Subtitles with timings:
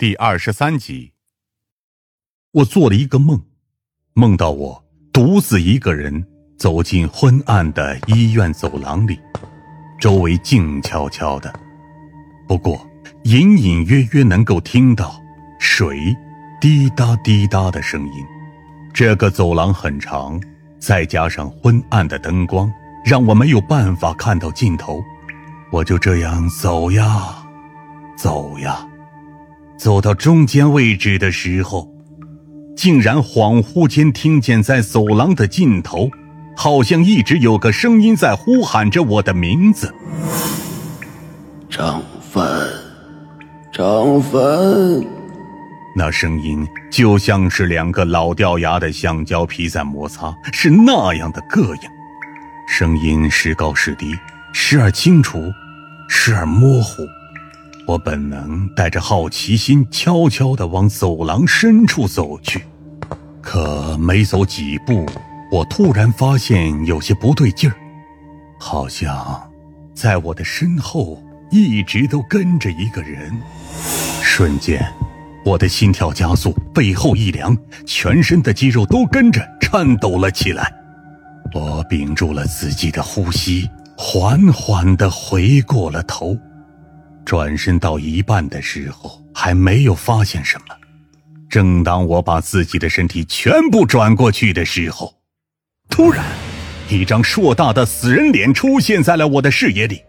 [0.00, 1.12] 第二十三集，
[2.52, 3.38] 我做了一个梦，
[4.14, 6.26] 梦到我独自一个人
[6.56, 9.20] 走进昏暗的医院走廊里，
[10.00, 11.52] 周围静悄悄的，
[12.48, 12.88] 不过
[13.24, 15.20] 隐隐约约能够听到
[15.58, 16.16] 水
[16.62, 18.24] 滴答滴答的声音。
[18.94, 20.40] 这个走廊很长，
[20.78, 22.72] 再加上昏暗的灯光，
[23.04, 25.04] 让我没有办法看到尽头。
[25.70, 27.46] 我就这样走呀，
[28.16, 28.86] 走呀。
[29.80, 31.90] 走到中间位置的时候，
[32.76, 36.10] 竟然恍惚间听见在走廊的尽头，
[36.54, 39.90] 好像一直有个声音在呼喊着我的名字。
[41.70, 42.44] 张帆，
[43.72, 44.38] 张帆。
[45.96, 46.62] 那声音
[46.92, 51.88] 就像是两个老掉牙的橡胶皮在摩擦，是那样的膈应。
[52.68, 54.14] 声音时高时低，
[54.52, 55.50] 时而清楚，
[56.06, 57.02] 时而模糊。
[57.90, 62.64] 我本能带着好奇心，悄悄地往走廊深处走去，
[63.42, 65.04] 可没走几步，
[65.50, 67.74] 我突然发现有些不对劲儿，
[68.60, 69.50] 好像
[69.92, 73.36] 在我的身后一直都跟着一个人。
[74.22, 74.80] 瞬间，
[75.44, 80.72] 我的心跳加速，背后一凉，全身的肌肉都跟着颤抖了起来。
[81.52, 86.38] 我屏住了自己的呼吸，缓缓地回过了头。
[87.24, 90.76] 转身到一半的时候，还没有发现什么。
[91.48, 95.14] 正当我把自己的身体全部转过去的时候，
[95.88, 96.24] 突然，
[96.88, 100.02] 一张硕大的死人脸出现在了我的视野里。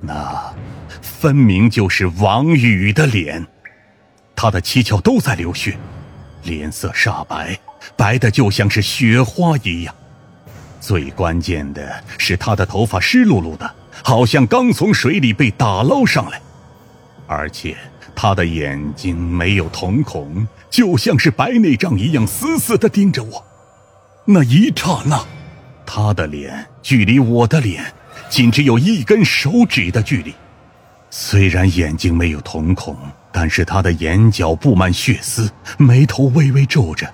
[0.00, 0.52] 那
[1.00, 3.46] 分明就是王宇的脸，
[4.34, 5.78] 他的七窍都在流血，
[6.42, 7.58] 脸色煞白，
[7.96, 9.94] 白的就像是雪花一样。
[10.80, 13.74] 最关键的是，他的头发湿漉漉的。
[14.06, 16.38] 好像刚从水里被打捞上来，
[17.26, 17.74] 而且
[18.14, 23.42] 他的眼睛没有瞳孔，就像是白内障一样死死的盯着我。
[24.26, 25.24] 那一刹那，
[25.86, 27.82] 他的脸距离我的脸
[28.28, 30.34] 仅只有一根手指的距离。
[31.08, 32.94] 虽然眼睛没有瞳孔，
[33.32, 37.10] 但是他的眼角布满血丝，眉头微微皱着，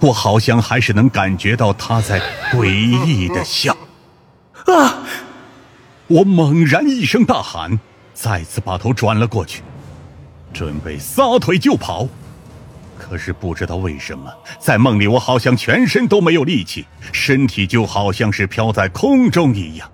[0.00, 2.20] 我好像还是能感觉到他在
[2.52, 2.66] 诡
[3.04, 3.76] 异的笑。
[4.66, 5.02] 啊！
[6.10, 7.78] 我猛然一声大喊，
[8.14, 9.62] 再次把头转了过去，
[10.52, 12.08] 准备撒腿就跑。
[12.98, 14.28] 可是不知道为什么，
[14.58, 19.88] 在梦里我好像全身都没有力气，身体就好像是飘在空中一样。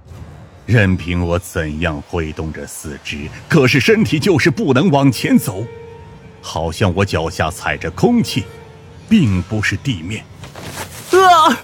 [0.65, 5.67] 任凭我怎样挥动着四肢，可是身体就是不能往前走，
[6.41, 8.45] 好像我脚下踩着空气，
[9.07, 10.25] 并不是地面。
[11.13, 11.61] 啊！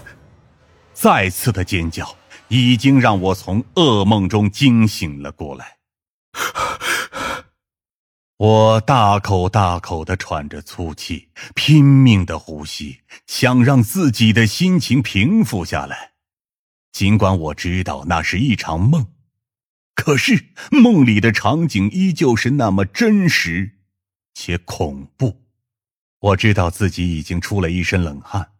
[0.93, 2.15] 再次的尖叫。
[2.53, 5.79] 已经让我从噩梦中惊醒了过来。
[8.37, 16.13] 我大口大口的喘着粗气，拼命的呼吸，想让自己的心情平复下来。
[16.93, 19.07] 尽管我知道那是一场梦，
[19.95, 23.79] 可是梦里的场景依旧是那么真实
[24.35, 25.41] 且恐怖。
[26.19, 28.53] 我知道自己已经出了一身冷汗。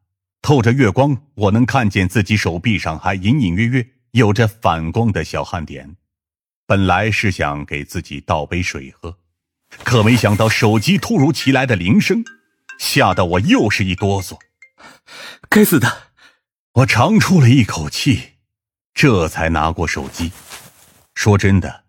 [0.43, 5.97] 透着月光，我能看见自己手臂上还隐隐约约有着反光的小汗点。
[6.67, 9.19] 本来是想给自己倒杯水喝，
[9.85, 12.25] 可没想到手机突如其来的铃声，
[12.79, 14.37] 吓得我又是一哆嗦。
[15.49, 16.09] 该死的！
[16.73, 18.31] 我长出了一口气，
[18.95, 20.33] 这才拿过手机。
[21.15, 21.85] 说真的，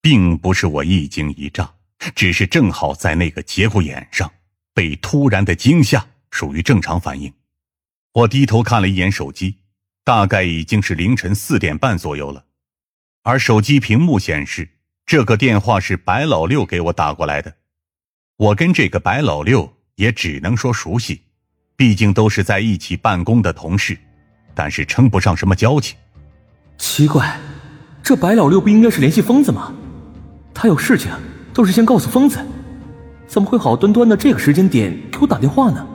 [0.00, 1.74] 并不是我一惊一乍，
[2.14, 4.32] 只是正好在那个节骨眼上
[4.72, 7.30] 被突然的惊吓，属于正常反应。
[8.12, 9.58] 我低头看了一眼手机，
[10.04, 12.44] 大概已经是凌晨四点半左右了，
[13.22, 14.68] 而手机屏幕显示
[15.06, 17.54] 这个电话是白老六给我打过来的。
[18.36, 21.22] 我跟这个白老六也只能说熟悉，
[21.76, 23.96] 毕竟都是在一起办公的同事，
[24.54, 25.96] 但是称不上什么交情。
[26.78, 27.38] 奇怪，
[28.02, 29.72] 这白老六不应该是联系疯子吗？
[30.52, 31.12] 他有事情
[31.54, 32.44] 都是先告诉疯子，
[33.28, 35.86] 怎么会好端端的这个时间点给我打电话呢？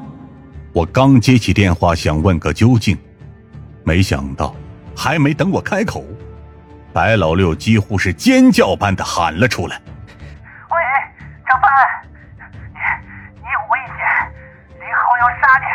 [0.76, 2.98] 我刚接起电话，想问个究竟，
[3.86, 4.54] 没想到
[4.94, 6.04] 还没等我开口，
[6.92, 9.82] 白老六几乎是尖叫般的喊了出来
[10.70, 10.78] ：“喂，
[11.48, 11.72] 张帆，
[12.38, 12.80] 你
[13.36, 13.96] 你有危险，
[14.82, 15.66] 林浩要杀你，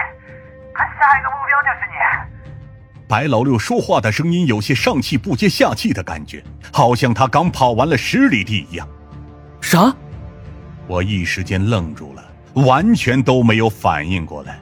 [0.75, 6.45] 他下一个目标就是你。”白老六说话的声音有些上气不接下气的感觉，
[6.75, 8.87] 好像他刚跑完了十里地一样。
[9.63, 9.91] 啥？
[10.87, 12.23] 我一时间愣住了，
[12.63, 14.61] 完全都没有反应过来。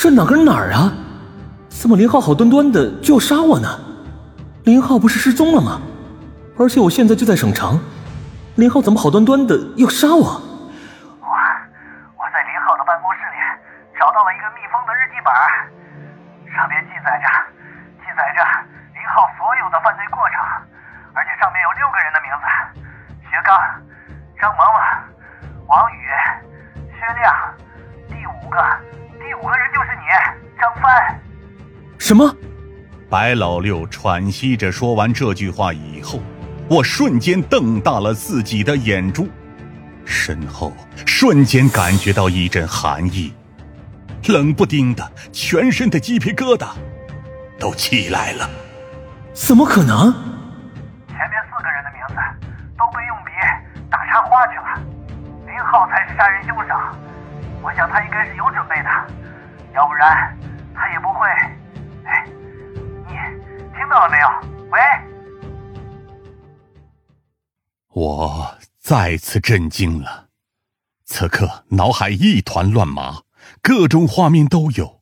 [0.00, 0.88] 这哪跟哪儿啊？
[1.68, 3.68] 怎么林浩好端端的就要杀我呢？
[4.64, 5.76] 林浩不是失踪了吗？
[6.56, 7.76] 而且我现在就在省城，
[8.56, 10.24] 林浩怎么好端端的要杀我？
[10.24, 11.28] 我
[12.16, 13.36] 我在林浩的办公室里
[14.00, 15.28] 找到了一个密封的日记本，
[16.56, 17.28] 上面记载着
[18.00, 18.40] 记载着
[18.96, 20.40] 林浩所有的犯罪过程，
[21.12, 22.44] 而且上面有六个人的名字：
[23.28, 23.52] 薛刚、
[24.40, 24.80] 张萌萌、
[25.68, 26.08] 王宇、
[26.88, 27.49] 薛亮。
[30.60, 31.20] 张帆。
[31.98, 32.36] 什么？
[33.08, 36.20] 白老六喘息着说完这句话以后，
[36.68, 39.28] 我瞬间瞪大了自己的眼珠，
[40.04, 40.72] 身后
[41.04, 43.34] 瞬间感觉到一阵寒意，
[44.28, 46.68] 冷不丁的，全身的鸡皮疙瘩
[47.58, 48.48] 都起来了。
[49.32, 50.12] 怎么可能？
[51.08, 52.14] 前面四个人的名字
[52.78, 53.32] 都被用笔
[53.90, 54.80] 打插花去了，
[55.48, 56.74] 林浩才是杀人凶手。
[57.60, 58.88] 我想他应该是有准备的，
[59.74, 60.36] 要不然
[60.74, 61.26] 他也不会。
[62.04, 62.26] 哎，
[63.06, 63.12] 你
[63.76, 64.28] 听到了没有？
[64.70, 64.78] 喂！
[67.92, 70.28] 我再次震惊了，
[71.04, 73.22] 此刻脑海一团乱麻，
[73.60, 75.00] 各种画面都有，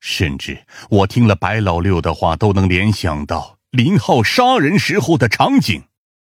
[0.00, 5.84] 甚至我听了白老六的话，都能联想到林浩杀人时候的场景。